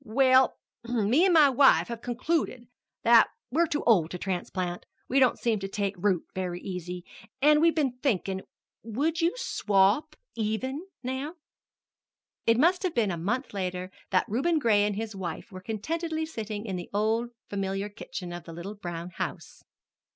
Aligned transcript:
"Well, 0.03 0.57
me 0.83 1.25
and 1.25 1.33
my 1.35 1.51
wife 1.51 1.89
have 1.89 2.01
concluded 2.01 2.67
that 3.03 3.29
we're 3.51 3.67
too 3.67 3.83
old 3.83 4.09
to 4.09 4.17
transplant 4.17 4.87
we 5.07 5.19
don't 5.19 5.37
seem 5.37 5.59
to 5.59 5.67
take 5.67 5.93
root 5.95 6.23
very 6.33 6.59
easy 6.59 7.05
and 7.39 7.61
we've 7.61 7.75
been 7.75 7.99
thinkin' 7.99 8.41
would 8.81 9.21
you 9.21 9.33
swap 9.37 10.15
even, 10.35 10.87
now?" 11.03 11.35
It 12.47 12.57
must 12.57 12.81
have 12.81 12.95
been 12.95 13.11
a 13.11 13.15
month 13.15 13.53
later 13.53 13.91
that 14.09 14.25
Reuben 14.27 14.57
Gray 14.57 14.83
and 14.85 14.95
his 14.95 15.15
wife 15.15 15.51
were 15.51 15.61
contentedly 15.61 16.25
sitting 16.25 16.65
in 16.65 16.77
the 16.77 16.89
old 16.91 17.29
familiar 17.47 17.87
kitchen 17.87 18.33
of 18.33 18.45
the 18.45 18.53
little 18.53 18.73
brown 18.73 19.11
house. 19.11 19.61